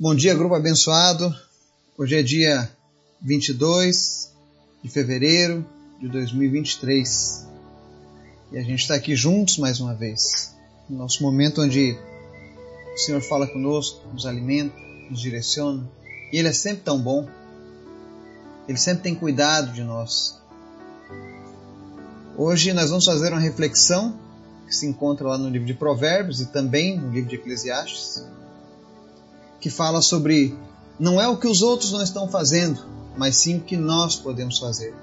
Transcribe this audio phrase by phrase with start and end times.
[0.00, 1.34] Bom dia, grupo abençoado.
[1.98, 2.70] Hoje é dia
[3.20, 4.30] 22
[4.80, 5.66] de fevereiro
[6.00, 7.44] de 2023
[8.52, 10.54] e a gente está aqui juntos mais uma vez.
[10.88, 11.98] No nosso momento onde
[12.94, 14.76] o Senhor fala conosco, nos alimenta,
[15.10, 15.90] nos direciona
[16.32, 17.28] e Ele é sempre tão bom.
[18.68, 20.40] Ele sempre tem cuidado de nós.
[22.36, 24.16] Hoje nós vamos fazer uma reflexão
[24.64, 28.24] que se encontra lá no livro de Provérbios e também no livro de Eclesiastes
[29.60, 30.56] que fala sobre
[30.98, 32.84] não é o que os outros não estão fazendo,
[33.16, 34.94] mas sim o que nós podemos fazer.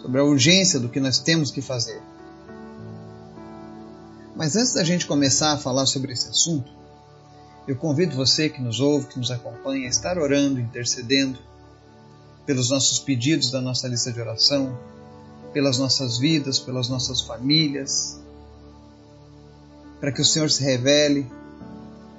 [0.00, 2.00] Sobre a urgência do que nós temos que fazer.
[4.36, 6.70] Mas antes da gente começar a falar sobre esse assunto,
[7.66, 11.38] eu convido você que nos ouve, que nos acompanha, a estar orando, intercedendo
[12.44, 14.78] pelos nossos pedidos da nossa lista de oração,
[15.52, 18.20] pelas nossas vidas, pelas nossas famílias,
[20.00, 21.30] para que o Senhor se revele,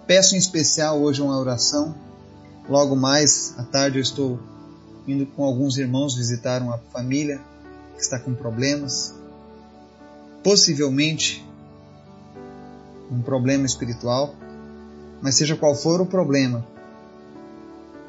[0.07, 1.95] Peço em especial hoje uma oração.
[2.69, 4.39] Logo mais à tarde eu estou
[5.07, 7.39] indo com alguns irmãos visitar uma família
[7.95, 9.13] que está com problemas,
[10.43, 11.45] possivelmente
[13.12, 14.35] um problema espiritual,
[15.21, 16.65] mas seja qual for o problema,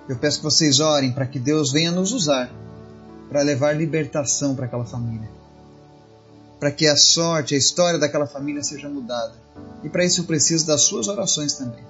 [0.08, 2.50] eu peço que vocês orem para que Deus venha nos usar
[3.28, 5.28] para levar libertação para aquela família.
[6.58, 9.34] Para que a sorte, a história daquela família seja mudada.
[9.84, 11.84] E para isso eu preciso das suas orações também.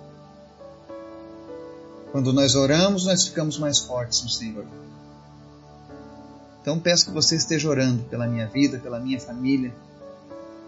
[2.11, 4.67] Quando nós oramos, nós ficamos mais fortes no Senhor.
[6.61, 9.73] Então peço que você esteja orando pela minha vida, pela minha família,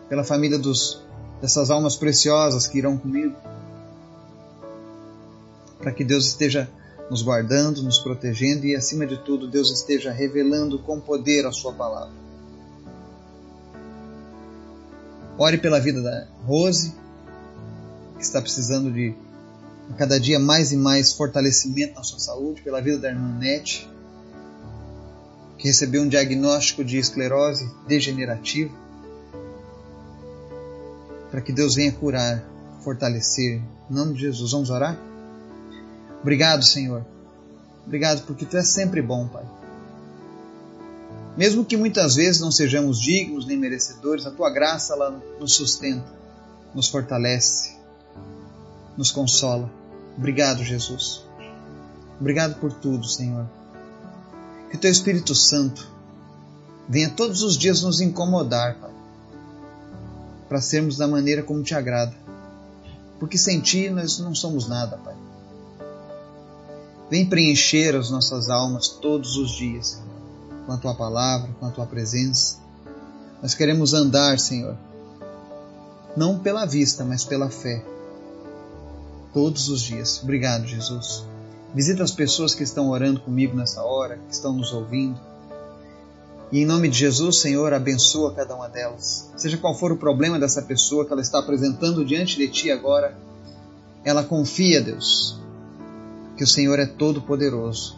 [0.08, 1.02] pela família dos,
[1.40, 3.34] dessas almas preciosas que irão comigo,
[5.78, 6.68] para que Deus esteja
[7.10, 11.72] nos guardando, nos protegendo e, acima de tudo, Deus esteja revelando com poder a Sua
[11.72, 12.27] palavra.
[15.38, 16.92] Ore pela vida da Rose,
[18.16, 19.14] que está precisando de
[19.88, 23.88] a cada dia mais e mais fortalecimento na sua saúde, pela vida da irmã Nete,
[25.56, 28.74] que recebeu um diagnóstico de esclerose degenerativa,
[31.30, 32.44] para que Deus venha curar,
[32.82, 33.62] fortalecer.
[33.90, 34.98] Em nome de Jesus, vamos orar?
[36.20, 37.06] Obrigado, Senhor.
[37.86, 39.57] Obrigado porque Tu és sempre bom, Pai.
[41.38, 46.12] Mesmo que muitas vezes não sejamos dignos nem merecedores, a Tua graça ela nos sustenta,
[46.74, 47.76] nos fortalece,
[48.96, 49.70] nos consola.
[50.16, 51.22] Obrigado, Jesus.
[52.18, 53.48] Obrigado por tudo, Senhor.
[54.68, 55.88] Que o Teu Espírito Santo
[56.88, 58.90] venha todos os dias nos incomodar, Pai,
[60.48, 62.16] para sermos da maneira como Te agrada.
[63.20, 65.14] Porque sem Ti nós não somos nada, Pai.
[67.08, 70.07] Vem preencher as nossas almas todos os dias
[70.68, 72.58] com a Tua palavra, com a Tua presença.
[73.40, 74.76] Nós queremos andar, Senhor,
[76.14, 77.82] não pela vista, mas pela fé
[79.32, 80.20] todos os dias.
[80.22, 81.24] Obrigado, Jesus.
[81.74, 85.18] Visita as pessoas que estão orando comigo nessa hora, que estão nos ouvindo.
[86.52, 89.30] E em nome de Jesus, Senhor, abençoa cada uma delas.
[89.38, 93.16] Seja qual for o problema dessa pessoa que ela está apresentando diante de Ti agora,
[94.04, 95.40] ela confia, Deus,
[96.36, 97.96] que o Senhor é todo-poderoso.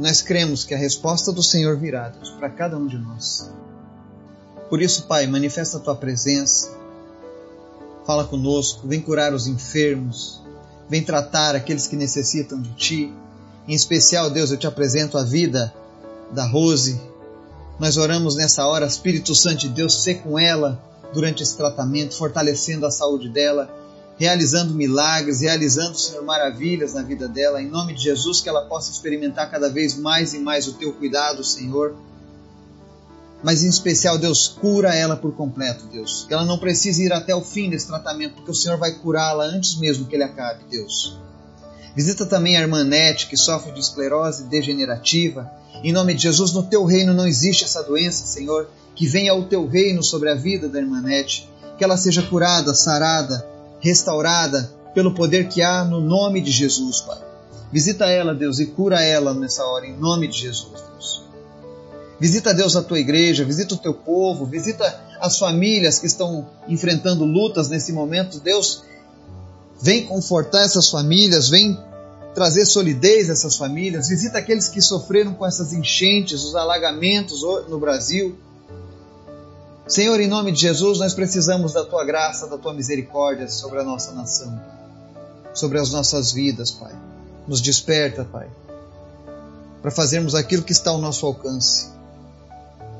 [0.00, 3.50] Nós cremos que a resposta do Senhor virá, para cada um de nós.
[4.70, 6.70] Por isso, Pai, manifesta a Tua presença,
[8.06, 10.40] fala conosco, vem curar os enfermos,
[10.88, 13.14] vem tratar aqueles que necessitam de Ti.
[13.68, 15.70] Em especial, Deus, eu te apresento a vida
[16.32, 16.98] da Rose.
[17.78, 20.82] Nós oramos nessa hora, Espírito Santo de Deus, ser com ela
[21.12, 23.70] durante esse tratamento, fortalecendo a saúde dela,
[24.20, 27.60] realizando milagres, realizando, Senhor, maravilhas na vida dela.
[27.60, 30.92] Em nome de Jesus, que ela possa experimentar cada vez mais e mais o Teu
[30.92, 31.96] cuidado, Senhor
[33.42, 36.24] mas em especial, Deus, cura ela por completo, Deus.
[36.28, 39.44] Que ela não precise ir até o fim desse tratamento, porque o Senhor vai curá-la
[39.44, 41.18] antes mesmo que ele acabe, Deus.
[41.96, 45.50] Visita também a irmã Nete, que sofre de esclerose degenerativa.
[45.82, 48.68] Em nome de Jesus, no teu reino não existe essa doença, Senhor.
[48.94, 51.48] Que venha o teu reino sobre a vida da irmã Nete.
[51.78, 53.46] Que ela seja curada, sarada,
[53.80, 57.18] restaurada pelo poder que há no nome de Jesus, Pai.
[57.72, 61.22] Visita ela, Deus, e cura ela nessa hora, em nome de Jesus, Deus.
[62.18, 64.84] Visita, Deus, a tua igreja, visita o teu povo, visita
[65.20, 68.40] as famílias que estão enfrentando lutas nesse momento.
[68.40, 68.82] Deus,
[69.80, 71.78] vem confortar essas famílias, vem
[72.34, 74.08] trazer solidez a essas famílias.
[74.08, 78.36] Visita aqueles que sofreram com essas enchentes, os alagamentos no Brasil.
[79.90, 83.82] Senhor, em nome de Jesus, nós precisamos da tua graça, da tua misericórdia sobre a
[83.82, 84.62] nossa nação,
[85.52, 86.94] sobre as nossas vidas, Pai.
[87.44, 88.48] Nos desperta, Pai,
[89.82, 91.88] para fazermos aquilo que está ao nosso alcance.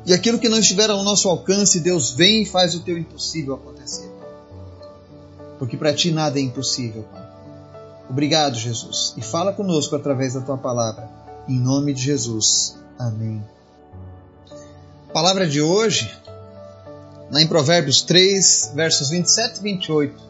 [0.05, 3.55] E aquilo que não estiver ao nosso alcance, Deus vem e faz o teu impossível
[3.55, 4.11] acontecer.
[5.61, 7.23] Porque para ti nada é impossível, Pai.
[8.09, 11.09] Obrigado, Jesus, e fala conosco através da tua palavra.
[11.49, 12.77] Em nome de Jesus.
[12.99, 13.45] Amém.
[15.09, 16.11] A palavra de hoje,
[17.31, 20.23] lá em Provérbios 3, versos 27 e 28,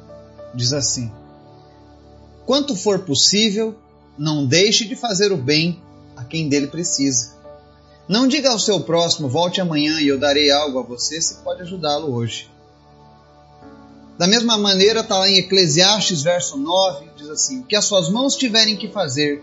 [0.55, 1.11] diz assim:
[2.45, 3.75] Quanto for possível,
[4.19, 5.81] não deixe de fazer o bem
[6.17, 7.39] a quem dele precisa.
[8.07, 11.63] Não diga ao seu próximo, volte amanhã e eu darei algo a você, se pode
[11.63, 12.51] ajudá-lo hoje.
[14.19, 18.37] Da mesma maneira, está lá em Eclesiastes, verso 9, diz assim: que as suas mãos
[18.37, 19.43] tiverem que fazer,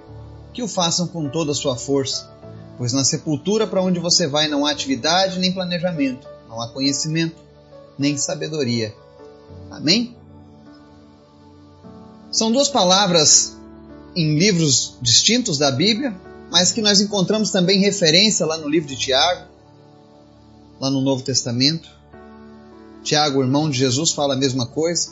[0.54, 2.30] que o façam com toda a sua força,
[2.78, 7.47] pois na sepultura para onde você vai não há atividade nem planejamento, não há conhecimento,
[7.98, 8.94] nem sabedoria.
[9.72, 10.16] Amém?
[12.32, 13.58] São duas palavras
[14.16, 16.16] em livros distintos da Bíblia,
[16.52, 19.48] mas que nós encontramos também referência lá no livro de Tiago,
[20.80, 21.90] lá no Novo Testamento.
[23.04, 25.12] Tiago, irmão de Jesus, fala a mesma coisa.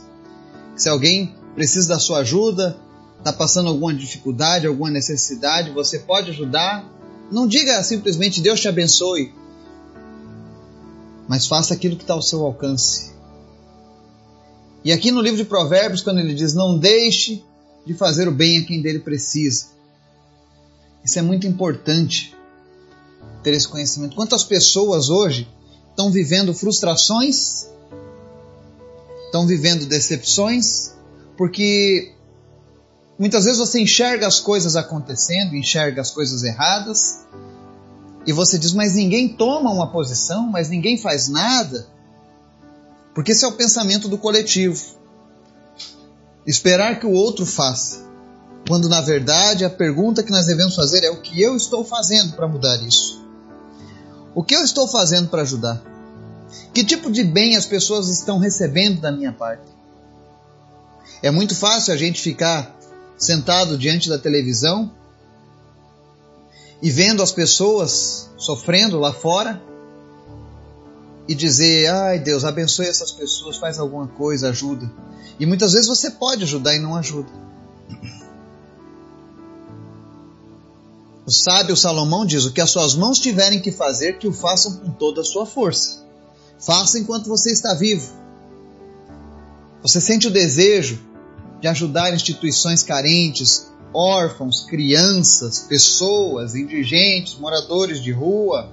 [0.76, 2.78] Se alguém precisa da sua ajuda,
[3.18, 6.86] está passando alguma dificuldade, alguma necessidade, você pode ajudar.
[7.32, 9.34] Não diga simplesmente Deus te abençoe,
[11.28, 13.14] mas faça aquilo que está ao seu alcance.
[14.84, 17.44] E aqui no livro de Provérbios, quando ele diz: Não deixe
[17.86, 19.68] de fazer o bem a quem dele precisa.
[21.04, 22.36] Isso é muito importante
[23.44, 24.16] ter esse conhecimento.
[24.16, 25.48] Quantas pessoas hoje
[25.92, 27.68] estão vivendo frustrações
[29.36, 30.94] estão vivendo decepções,
[31.38, 32.14] porque
[33.20, 37.26] muitas vezes você enxerga as coisas acontecendo, enxerga as coisas erradas,
[38.26, 41.88] e você diz, mas ninguém toma uma posição, mas ninguém faz nada.
[43.14, 44.84] Porque esse é o pensamento do coletivo.
[46.46, 48.04] Esperar que o outro faça.
[48.68, 52.34] Quando na verdade a pergunta que nós devemos fazer é o que eu estou fazendo
[52.34, 53.24] para mudar isso?
[54.34, 55.84] O que eu estou fazendo para ajudar?
[56.74, 59.68] Que tipo de bem as pessoas estão recebendo da minha parte?
[61.22, 62.76] É muito fácil a gente ficar
[63.18, 64.92] sentado diante da televisão
[66.86, 69.60] e vendo as pessoas sofrendo lá fora
[71.28, 74.94] e dizer: ai Deus, abençoe essas pessoas, faz alguma coisa, ajuda.
[75.40, 77.32] E muitas vezes você pode ajudar e não ajuda.
[81.26, 84.78] O sábio Salomão diz: o que as suas mãos tiverem que fazer, que o façam
[84.78, 86.06] com toda a sua força.
[86.60, 88.14] Faça enquanto você está vivo.
[89.82, 91.00] Você sente o desejo
[91.60, 98.70] de ajudar instituições carentes, órfãos, crianças, pessoas, indigentes, moradores de rua.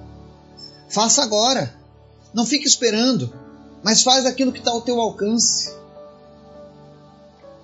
[0.89, 1.73] Faça agora.
[2.33, 3.33] Não fique esperando,
[3.83, 5.73] mas faz aquilo que está ao teu alcance.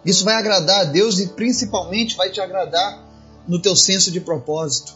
[0.05, 3.03] Isso vai agradar a Deus e principalmente vai te agradar
[3.47, 4.93] no teu senso de propósito.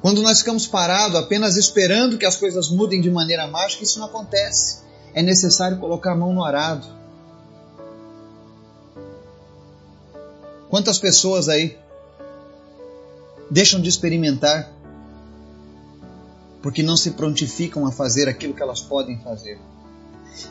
[0.00, 4.06] Quando nós ficamos parados apenas esperando que as coisas mudem de maneira mágica, isso não
[4.06, 4.78] acontece.
[5.12, 6.97] É necessário colocar a mão no arado.
[10.70, 11.78] Quantas pessoas aí
[13.50, 14.70] deixam de experimentar
[16.62, 19.58] porque não se prontificam a fazer aquilo que elas podem fazer?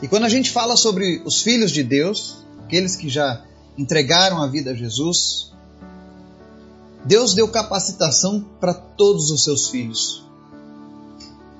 [0.02, 3.44] E quando a gente fala sobre os filhos de Deus, aqueles que já
[3.76, 5.52] entregaram a vida a Jesus,
[7.04, 10.24] Deus deu capacitação para todos os seus filhos.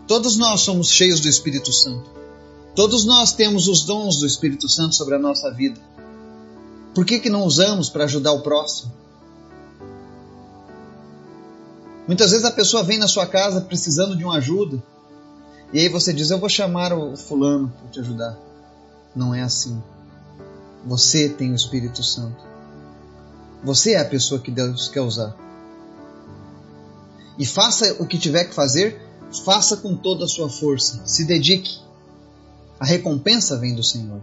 [0.07, 2.11] Todos nós somos cheios do Espírito Santo.
[2.75, 5.81] Todos nós temos os dons do Espírito Santo sobre a nossa vida.
[6.99, 8.93] Por que, que não usamos para ajudar o próximo?
[12.09, 14.83] Muitas vezes a pessoa vem na sua casa precisando de uma ajuda
[15.73, 18.37] e aí você diz: Eu vou chamar o fulano para te ajudar.
[19.15, 19.81] Não é assim.
[20.85, 22.45] Você tem o Espírito Santo.
[23.63, 25.37] Você é a pessoa que Deus quer usar.
[27.39, 29.01] E faça o que tiver que fazer,
[29.45, 31.01] faça com toda a sua força.
[31.07, 31.79] Se dedique.
[32.81, 34.21] A recompensa vem do Senhor.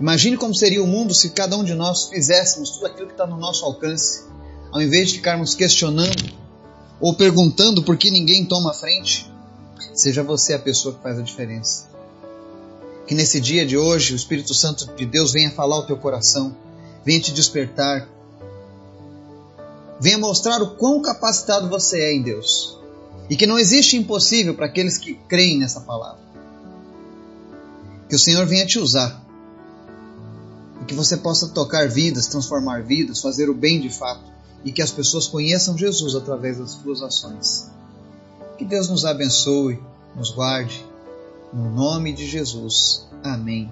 [0.00, 3.26] Imagine como seria o mundo se cada um de nós fizéssemos tudo aquilo que está
[3.26, 4.24] no nosso alcance,
[4.70, 6.32] ao invés de ficarmos questionando
[7.00, 9.30] ou perguntando por que ninguém toma a frente.
[9.94, 11.88] Seja você a pessoa que faz a diferença.
[13.06, 16.54] Que nesse dia de hoje o Espírito Santo de Deus venha falar ao teu coração
[17.08, 18.06] venha te despertar.
[19.98, 22.76] Venha mostrar o quão capacitado você é em Deus.
[23.30, 26.20] E que não existe impossível para aqueles que creem nessa palavra.
[28.10, 29.24] Que o Senhor venha te usar.
[30.88, 34.24] Que você possa tocar vidas, transformar vidas, fazer o bem de fato.
[34.64, 37.70] E que as pessoas conheçam Jesus através das suas ações.
[38.56, 39.78] Que Deus nos abençoe,
[40.16, 40.84] nos guarde.
[41.52, 43.06] No nome de Jesus.
[43.22, 43.70] Amém.